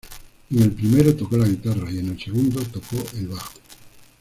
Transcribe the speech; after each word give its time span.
En 0.49 0.59
el 0.59 0.71
primero 0.71 1.15
tocó 1.15 1.37
la 1.37 1.47
guitarra, 1.47 1.91
y 1.91 1.99
en 1.99 2.09
el 2.09 2.19
segundo 2.19 2.59
tocó 2.73 2.95
el 3.17 3.27
bajo. 3.27 3.53